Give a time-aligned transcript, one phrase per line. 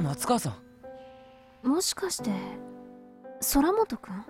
[0.00, 0.50] 松川さ
[1.64, 1.68] ん。
[1.68, 2.30] もしかして
[3.54, 4.24] 空本くん？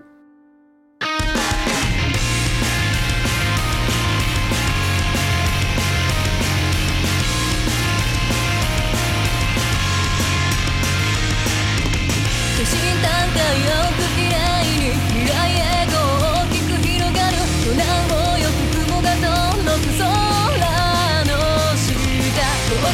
[12.59, 13.86] 都心短歌よ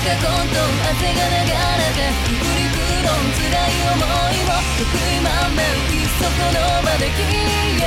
[0.02, 5.62] 過去と汗が流れてくりくの辛い思いを得意満面
[5.94, 7.86] いっそこの場で消え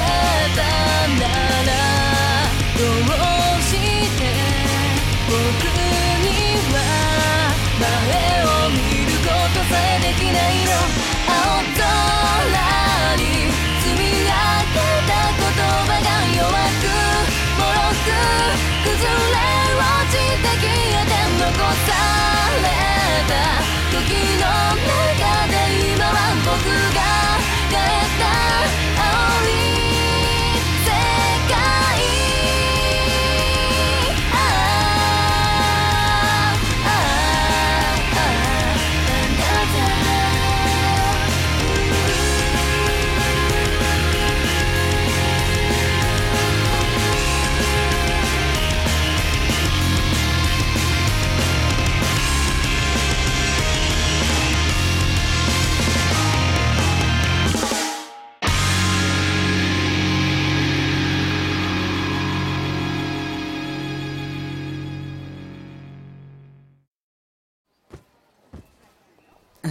[0.55, 0.63] た
[1.19, 1.27] な
[1.65, 1.75] ら
[2.79, 3.75] どうし
[4.15, 4.23] て
[5.27, 5.35] 僕
[6.23, 6.25] に
[6.71, 6.75] は
[7.81, 7.83] 前
[8.45, 10.71] を見ることさえできないの
[11.27, 11.83] 青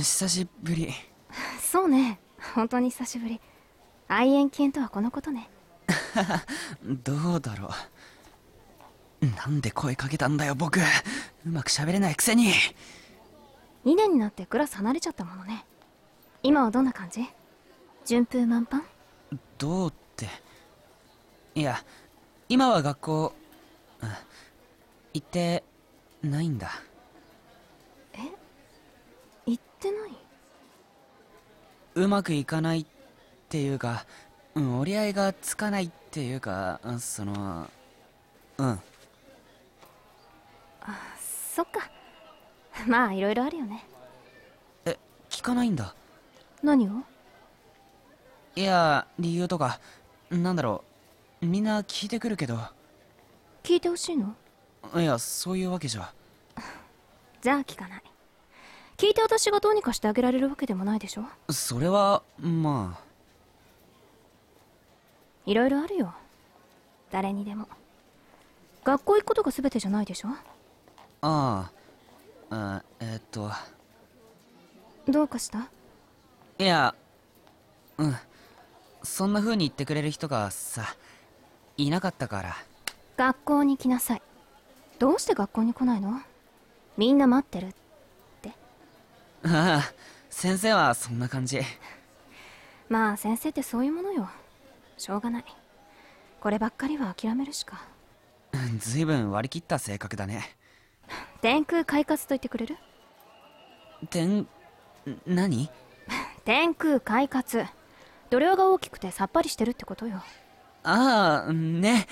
[0.05, 0.93] 久しぶり。
[1.59, 2.21] そうね。
[2.55, 3.41] 本当に久しぶり。
[4.07, 5.49] 愛煙犬とはこのことね。
[6.85, 7.71] どうだろ
[9.23, 9.27] う。
[9.27, 10.79] なんで声かけたんだよ僕。
[10.79, 10.83] う
[11.47, 12.53] まく喋れないくせに。
[13.87, 15.65] 2年になってクラス離れちゃったものね。
[16.43, 17.27] 今はどんな感じ？
[18.05, 18.83] 順風満帆？
[19.57, 20.29] どうって。
[21.55, 21.83] いや
[22.51, 23.35] 今は学校
[24.03, 24.11] うん。
[25.15, 25.65] 行って
[26.23, 26.71] ないんだ
[29.85, 30.11] てない？
[31.97, 32.87] うまくいかないっ
[33.49, 34.07] ていうか、
[34.55, 37.69] うん、折り合いがつかないっていうかうんその
[38.59, 38.81] うん。
[41.19, 41.89] そっか。
[42.89, 43.85] まあいろいろあるよね。
[44.85, 45.95] え聞かないんだ。
[46.63, 47.03] 何を？
[48.57, 49.81] いや理由とか
[50.31, 50.85] なんだろ
[51.43, 51.47] う。
[51.47, 52.59] みんな聞いてくるけど。
[53.63, 54.35] 聞いてほしいの？
[54.97, 56.13] いやそういうわけじゃ。
[57.41, 58.03] じゃあ聞かない
[58.97, 61.25] 聞いて私がどうにかしてあげられるわけでもないでしょ？
[61.53, 62.99] それはま
[65.47, 66.15] いろいろあるよ。
[67.11, 67.69] 誰にでも。
[68.85, 70.29] 学校行くことが全てじゃないでしょ？
[71.23, 71.71] ああ。
[72.51, 73.51] あえーっと。
[75.09, 75.69] どうかした？
[76.59, 76.95] いや
[77.99, 78.17] うん。
[79.03, 80.97] そんな風に言ってくれる人がさ
[81.77, 82.57] いなかったから。
[83.17, 84.23] 学校に来なさい。
[84.99, 86.21] どうして学校に来ないの？
[86.97, 87.75] みんな待ってる
[89.45, 89.93] ああ
[90.31, 91.61] 先生はそんな感じ。
[92.89, 94.29] まあ先生ってそういうものよ。
[94.97, 95.45] しょうがない。
[96.41, 97.83] こればっかりは諦めるしか。
[98.79, 100.57] ずいぶん割り切った性格だね。
[101.41, 102.77] 天空快活と言ってくれる？
[104.11, 104.47] 天
[105.27, 105.71] 何？
[106.45, 107.65] 天空快活。
[108.31, 110.23] 度量が大きくてさっぱりしてるってことよ。
[110.83, 112.07] ああね。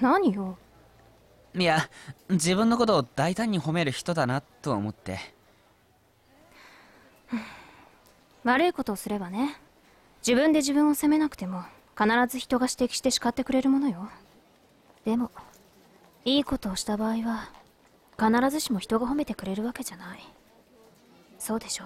[0.00, 0.58] 何よ？
[1.56, 1.88] いや
[2.28, 5.18] 自分のことを大胆に褒める人だなと思って。
[8.44, 9.56] 悪いことをすればね。
[10.26, 11.62] 自分で自分を責めなくても
[11.98, 14.08] 必ず人が指摘して叱ってくれるものよ。
[15.04, 15.30] でも
[16.24, 17.48] いいことをした場合は
[18.18, 20.20] 必ずしも人が褒めてくれるわけじゃない。
[21.38, 21.84] そうでしょ？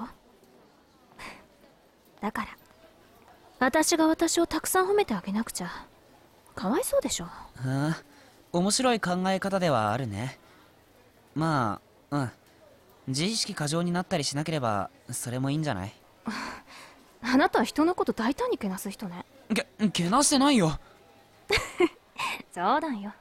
[2.21, 2.49] だから
[3.59, 5.71] 私が私をたくさん褒めてあげなくちゃ
[6.55, 7.25] かわいそうでしょ？
[7.27, 8.03] ああ
[8.53, 10.39] 面白い考え方ではあるね。
[11.35, 11.81] ま
[12.11, 12.31] あうん。
[13.09, 15.93] 自意識過剰になったりしなければそれもいいんじゃない？
[17.23, 19.25] あなたは人のこと大胆にけなす人ね。
[19.55, 20.79] けけなしてないよ。
[22.55, 23.13] 冗談よ。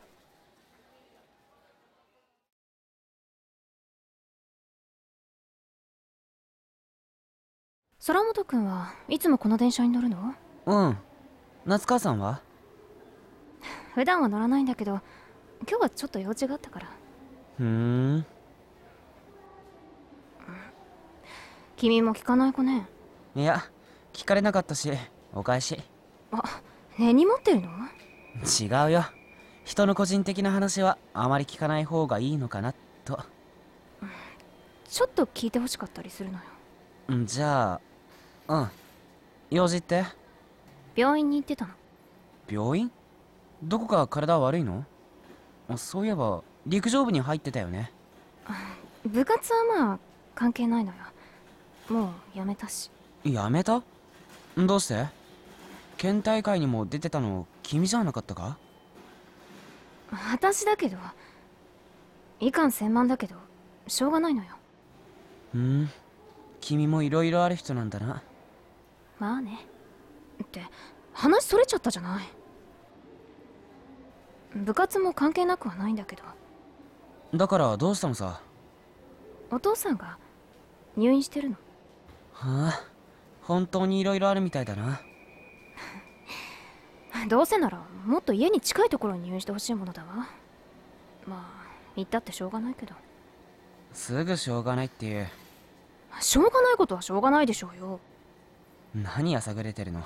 [8.06, 10.34] 空本君はいつもこの電車に乗るの？
[10.66, 10.98] うん。
[11.66, 12.42] 夏川さんは？
[13.94, 15.02] 普段は乗らないんだけど
[15.68, 16.88] 今日はちょっと用事があったから。
[17.58, 18.26] ふーん。
[21.78, 22.88] 君も聞かない子ね。
[23.36, 23.64] いや
[24.12, 24.92] 聞かれなかったし
[25.34, 25.82] お返し。
[26.32, 26.62] あ
[26.98, 27.70] 根に持ってるの？
[28.44, 29.06] 違うよ。
[29.64, 32.74] 人の個人的な話はあまり聞かない方がいいのかな
[33.06, 33.20] と。
[34.90, 37.16] ちょっと聞いてほしかったりするのよ。
[37.16, 37.80] んじゃ
[38.48, 38.70] あうん。
[39.52, 40.04] 用事って？
[40.96, 41.74] 病院に行ってたの。
[42.50, 42.92] 病院？
[43.64, 44.80] どこか体悪いの？
[44.80, 44.84] あ
[45.78, 47.92] そういえば陸上部に入ってたよね。
[49.06, 50.00] 部活はまあ
[50.36, 50.98] 関係ないのよ。
[51.90, 52.92] もうやめたし。
[53.24, 53.82] やめた？
[54.58, 55.08] どうして？
[55.98, 58.58] 県大会にも出てたの君じゃなかったか？
[60.32, 60.98] 私だけど。
[62.40, 63.36] いかん千万だけど。
[63.88, 64.50] しょうがないのよ。
[65.56, 65.90] うん。
[66.62, 68.22] 君もいろいろある人なんだな。
[69.20, 69.66] まあね。
[70.42, 70.62] って
[71.14, 72.26] 話それちゃったじゃない
[74.56, 76.24] 部活も関係なくはないんだけど。
[77.36, 78.42] だからどうしたのさ？
[79.52, 80.18] お父さんが
[80.96, 81.56] 入院してるの。
[82.34, 82.84] はあ
[83.42, 85.02] 本当にいろいろあるみたいだな。
[87.30, 90.28] どうせならもっと家に近いところに入院してほしいものだわ。
[91.28, 92.96] まあ言ったってしょうがないけど。
[93.94, 95.28] すぐしょうがないっていう。
[96.22, 98.00] しょうがないことはしょうがないでしょうよ。
[98.96, 100.04] 何やさぐれてるの？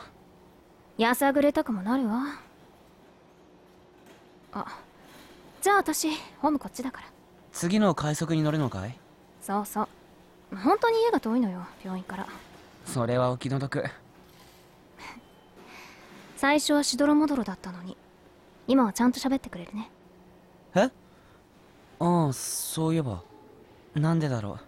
[0.97, 2.23] やさぐれたくもなるわ
[4.53, 4.79] あ
[5.61, 6.09] じゃあ私
[6.39, 7.07] ホームこっちだから。
[7.51, 8.97] 次の快速に乗るのかい？
[9.41, 9.87] そうそう。
[10.55, 12.27] 本当に家が遠いのよ病院から。
[12.85, 13.83] それはお気の毒。
[16.37, 17.97] 最初はしどろもどろだったのに。
[18.67, 19.89] 今はちゃんと喋ってくれるね。
[20.75, 20.89] え？
[21.99, 23.23] ああそういえば。
[23.95, 24.59] なんでだろう。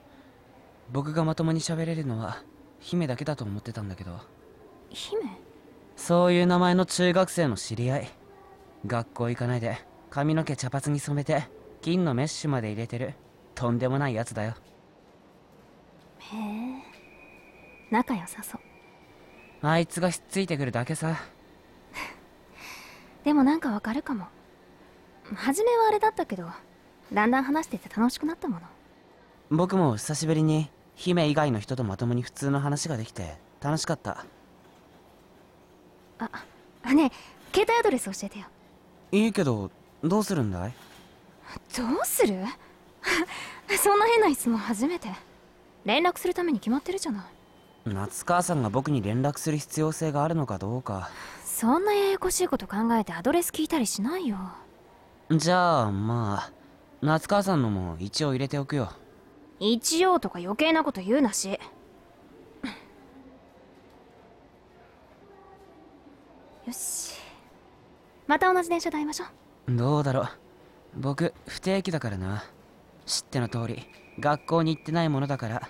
[0.91, 2.43] 僕がまともに喋れるのは
[2.79, 4.19] 姫だけだと思ってたんだけど。
[4.89, 5.21] 姫？
[5.95, 8.09] そういう名前の中学生の知り合い
[8.87, 9.77] 学校行かないで
[10.09, 11.47] 髪の毛茶髪に染めて
[11.81, 13.13] 金のメッシュまで入れてる。
[13.53, 14.53] とんでもないやつだよ。
[16.19, 16.81] へえ。
[17.91, 18.61] 仲良さそう。
[19.61, 21.15] あいつがひっついてくるだけさ。
[23.23, 24.27] でもなんかわかるかも。
[25.35, 26.47] 初めはあれだったけど
[27.11, 28.61] だんだん話してて楽しくなったもの。
[29.49, 34.25] 僕も久しぶりに姫以外の人とまともに普通の話ができて楽しかった。
[36.19, 36.29] あ
[36.83, 37.11] あねえ
[37.53, 38.47] 携帯アドレス教えてよ
[39.11, 39.71] いいけど
[40.03, 40.73] どうするんだい？
[41.77, 42.43] どうする？
[43.77, 45.09] そんな変な質問初めて。
[45.85, 47.23] 連絡するために決まってるじゃない。
[47.85, 51.09] 夏川さんが僕に連絡する必要性があるのかどうか。
[51.43, 54.37] そんなややこしいこと考えてアドレス聞いたりしないよ。
[55.29, 56.51] じゃあまあ
[57.01, 58.91] 夏川さんのも一応入れておくよ。
[59.59, 61.59] 一応とか余計なこと言うなし。
[66.65, 67.13] よし
[68.27, 69.25] また同じ電車で会いましょ
[69.67, 69.75] う。
[69.75, 70.29] どうだろう。
[70.95, 72.45] 僕不定期だからな。
[73.05, 73.87] 知っての通り
[74.19, 75.69] 学校に行ってないものだから。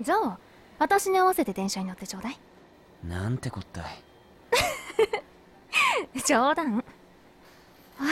[0.00, 0.38] じゃあ
[0.78, 2.38] 私に合わせて電車に乗ってちょうだい。
[3.02, 3.84] なんてこったい。
[6.26, 6.84] 冗談。
[7.98, 8.02] あ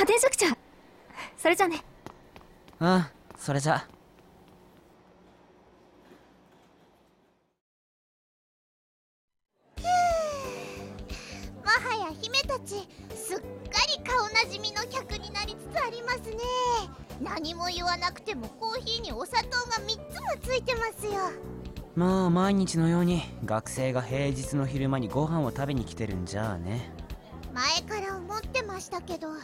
[0.00, 0.56] あ電車来ちゃう。
[1.36, 1.84] それじゃあね。
[2.80, 3.06] うん
[3.36, 3.82] それじゃも
[12.22, 13.44] 姫たちすっか
[13.98, 16.36] り顔なじみの客になりつつありますね。
[17.20, 20.00] 何も言わなくてもコーヒーにお砂糖が3つも
[20.40, 21.12] ついてますよ。
[21.96, 26.92] まあ毎日のように学生が平日の昼間にご飯を食べに来てるんじゃあね。
[27.52, 29.34] 前から思ってましたけどよ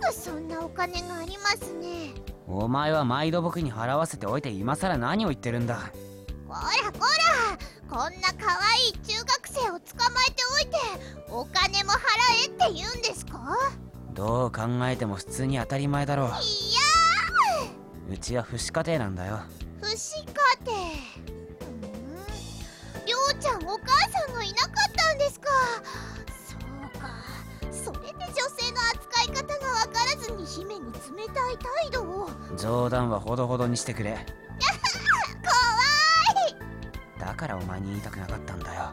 [0.00, 2.14] くそんなお金がありますね。
[2.46, 5.90] お前は毎度僕に払わせておいて今さら何を言ってるんだ。
[6.46, 10.76] こらこらこんな可愛い中学生を捕まえておいて
[11.30, 11.98] お金も払
[12.44, 13.56] えって言うんですか？
[14.12, 16.30] どう考えても普通に当たり前だろいや
[18.08, 19.36] ううちは父子家庭なんだよ。
[19.36, 19.38] ー
[19.80, 20.76] 不思家庭。
[20.76, 20.80] ん。
[23.06, 25.48] りょうちゃんお母さんがいなかったんですか？
[26.48, 27.08] そうか。
[27.70, 30.98] それで女性の扱い方が分からずに姫に冷
[31.32, 32.28] たい態度を。
[32.56, 34.24] 冗談はほどほどにしてくれ
[37.36, 38.90] からお前に言いたくなかったんだよ。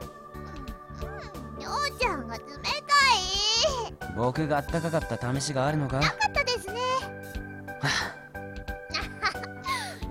[1.02, 6.74] うんりょうちゃんが冷たい僕があったかかった試しがあるのかなかったですね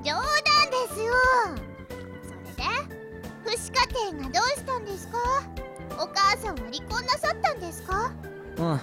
[0.02, 0.22] 冗談
[0.70, 1.12] ですよ
[2.22, 2.64] それで
[3.44, 5.18] 不死家庭がどうしたんですか
[5.98, 8.12] お母さんは離婚なさったんですか
[8.56, 8.80] うん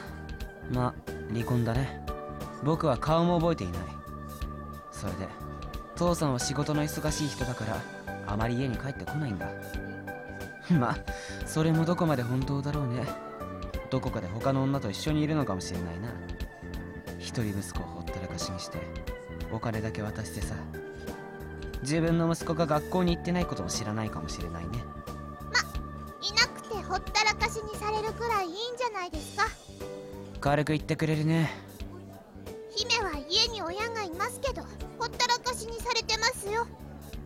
[0.71, 0.93] まあ
[1.33, 2.05] 離婚だね
[2.63, 3.81] 僕は顔も覚えていない
[4.91, 5.27] それで
[5.95, 9.47] 父さんは仕事の忙しい人だからあまり家に帰ってこないんだ。
[10.71, 10.97] まあ
[11.45, 13.03] それもどこまで本当だろうね。
[13.89, 16.09] どこかで他の女と一緒にいるのかもしれないな。
[17.17, 18.77] 一人息子をほったらかしにして
[19.51, 20.55] お金だけ渡してさ。
[21.81, 24.83] 自分の息子が学校に行ってないことも知らないかもしれないね。
[26.21, 29.47] いなくてほったらかしにされるくらいいいんじゃないですか。
[30.41, 31.49] 軽く言ってくれるね。
[32.75, 34.61] 姫は家に親がいますけど
[34.99, 36.65] ほったらかしにされてますよ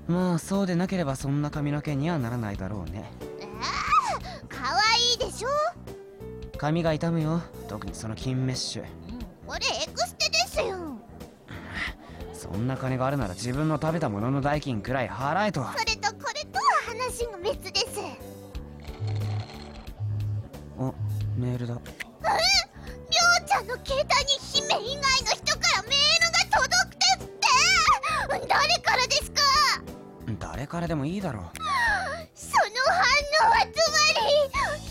[0.08, 3.10] まあそうでなければそんな髪の毛にはならないだろうね。
[3.40, 5.50] えー、かわいいでしょ？
[6.58, 7.42] 髪が痛むよ。
[7.68, 8.84] 特にその金メッシュ。
[9.48, 10.98] これエクステですよ。
[12.34, 18.02] そんな金があるなら自分の食べたものの代金くらい払えとそれとこれとは話が別です。
[20.78, 20.94] お
[21.38, 21.76] メールだ。
[21.76, 21.84] りょ
[23.42, 24.06] うちゃんの携帯に
[24.52, 27.48] 姫以外の人からメールが届くですって。
[28.48, 29.08] 誰から
[30.58, 31.44] ですか誰からでもいいだろう。
[32.36, 33.02] その反
[33.48, 34.26] 応はつまり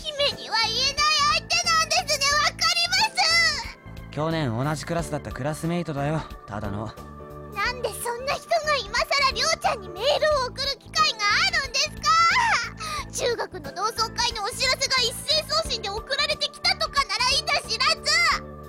[0.01, 1.05] 姫には言えない
[1.35, 2.25] 相手なんですね。
[2.37, 4.11] わかります。
[4.11, 6.85] 去年同じクラスだったクラスメイトだよただの。
[7.53, 10.03] なんでそんな人が今さらりょうちゃんにメール
[10.43, 11.17] を送る機会が
[11.47, 13.25] あるんですか。
[13.25, 18.11] 中学の同窓会のお知らせが一斉送信で送られてきたとかならいいだ知らず。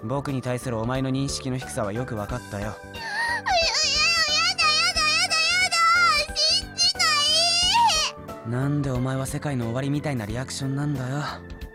[0.04, 2.76] 僕に対するお前の認識の低さはよく分かったよ
[8.54, 11.24] なんでお前は世界の終わりみたいなリアクションなんだよ。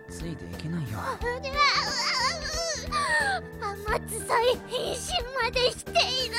[0.10, 0.92] ついていけないよ。
[0.92, 1.26] うわう
[3.92, 6.38] わ天津さえ返信までしている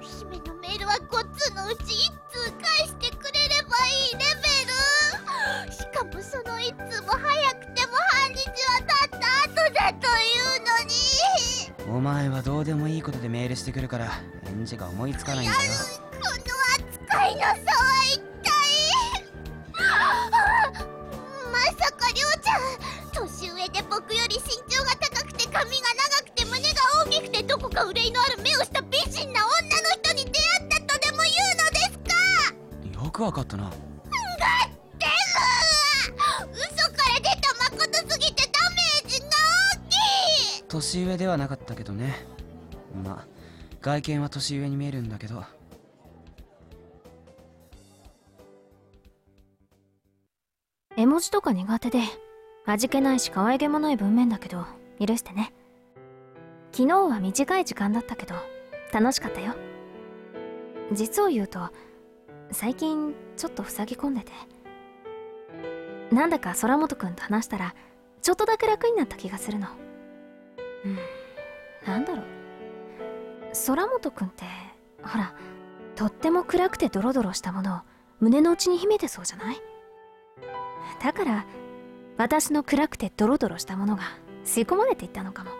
[0.00, 4.50] 姫のメールは5通のうち1通返してくれればいいレベ
[5.66, 14.10] ルしかもその1通も早くても半日は経った後だというのにお前はどうでもいいことでメールしてくるから
[14.46, 15.58] 返事が思いつかないんだよ
[16.10, 16.26] この
[16.90, 18.27] 扱いの差は
[27.78, 31.98] か憂いのある目をした美人な女の人に出会ったとでも言うのです
[32.98, 33.04] か？
[33.04, 33.70] よく分かったな
[36.50, 39.26] 嘘から出た誠すぎてダメージが
[39.74, 40.60] 大き！
[40.60, 42.14] い年上ではなかったけどね。
[43.04, 43.26] まあ
[43.80, 45.44] 外見は年上に見えるんだけど。
[50.96, 52.00] 絵文字とか苦手で
[52.66, 54.64] 味気ないし可愛げもない文面だけど
[54.98, 55.52] 許してね
[56.72, 58.34] 昨日は短い時間だったけど
[58.92, 59.54] 楽しかったよ。
[60.92, 61.68] 実を言うと
[62.50, 64.32] 最近ちょっと塞ぎ込んでて。
[66.10, 67.74] なんだか空本くんと話したら
[68.22, 69.68] ちょっとだけ楽になった気がするの。
[70.84, 70.98] うん。
[71.86, 72.24] なんだろう。
[73.66, 74.44] 空本くんって
[75.02, 75.34] ほら
[75.96, 77.80] とっても暗くてドロドロしたものを
[78.20, 79.60] 胸の内に秘めてそうじゃない？
[81.02, 81.44] だから
[82.16, 84.02] 私の暗くてドロドロしたものが
[84.44, 85.50] 吸い込まれていったのかも。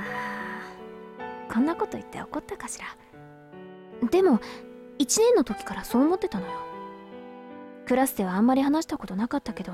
[0.00, 2.86] あーこんなこと言って怒ったかしら？
[4.08, 4.38] でも
[4.98, 6.52] 1年の時からそう思ってたのよ。
[7.86, 9.72] クラスではあんまり話したことなかったけど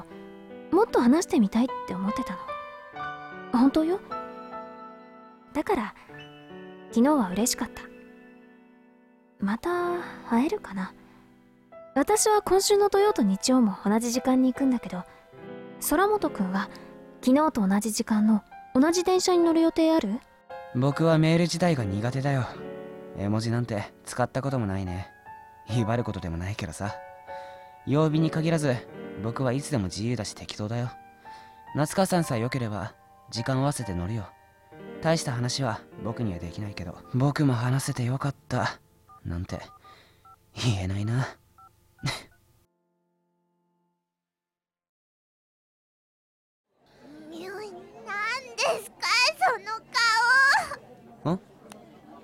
[0.72, 2.38] もっと話してみたいって思ってたの。
[3.52, 4.00] 本当よ。
[5.52, 5.94] だから
[6.90, 7.82] 昨日は嬉しかった。
[9.38, 9.70] また
[10.30, 10.92] 会えるかな？
[11.94, 15.02] 私は今週の土曜と日曜も同じ時間に行くんだけど
[15.88, 16.68] 空本くんは
[17.22, 18.42] 昨日と同じ時間の
[18.78, 20.20] 同じ電車に乗る予定ある？
[20.74, 22.46] 僕はメール自体が苦手だよ。
[23.16, 25.08] 絵文字なんて使ったこともないね。
[25.70, 26.94] 威張ることでもないけどさ。
[27.86, 28.76] 曜日に限らず
[29.22, 30.90] 僕はいつでも自由だし適当だよ。
[31.74, 32.92] 夏川さんさえ良ければ
[33.30, 34.26] 時間を合わせて乗るよ。
[35.00, 38.78] 大した話は僕にはできないけど僕も話せてよかった。
[39.24, 39.58] なんて
[40.54, 41.26] 言えないな。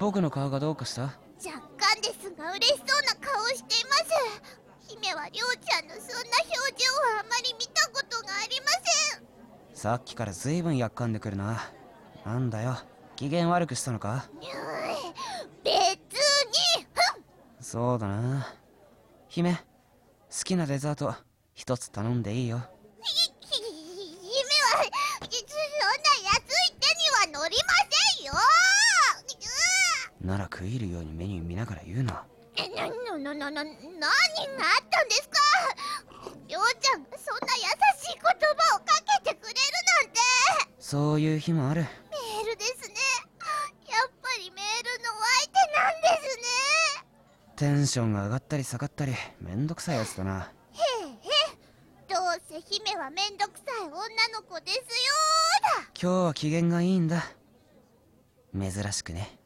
[0.02, 1.02] 僕の顔がどうかした？
[1.02, 1.14] 若
[1.78, 4.02] 干ですが嬉しそうな顔をしています。
[4.88, 9.24] 姫はりょうちゃんのそんな表情はあまり見たことがありません。
[9.76, 11.70] さっきから随分やっかんでくるな。
[12.26, 12.78] なんだよ。
[13.14, 14.28] 機嫌悪くしたのか？
[15.62, 15.78] 別に。
[17.60, 18.52] そうだな。
[19.28, 19.60] 姫好
[20.42, 21.14] きなデザート
[21.54, 22.60] 一つ頼んでいいよ
[23.04, 23.70] ひひ姫
[24.64, 26.90] はそんな安い手
[27.30, 27.72] には乗りま
[28.18, 28.32] せんよ
[30.22, 32.24] なら食い入るようにメニュー見ながら言うな。
[32.56, 32.86] えな
[33.18, 35.38] なななな何があったんですか？
[36.46, 37.62] りょうちゃんがそんな優
[38.00, 38.84] しい言葉をか
[39.24, 39.56] けてくれる
[40.04, 40.20] なんて。
[40.78, 41.80] そういう日もある。
[41.82, 42.94] メールですね。
[43.88, 46.42] やっぱりメールのお相手なんですね。
[47.56, 50.52] テンションが上がったり下がったりめんどくさいやつだな。
[50.72, 52.14] へえへえ。
[52.14, 54.82] どうせ姫はめんどくさい女の子ですよ
[55.78, 55.90] だ。
[56.00, 57.24] 今日は機嫌がいいんだ。
[58.54, 59.38] 珍しくね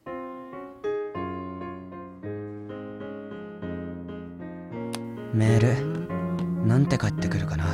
[5.37, 6.67] メール。
[6.67, 7.65] なんて返ってくるかな。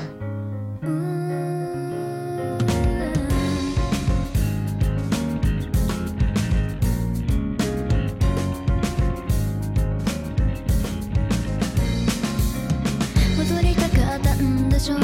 [13.38, 14.96] 戻りたかったんでしょ